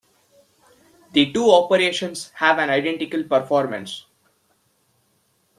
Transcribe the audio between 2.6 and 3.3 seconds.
identical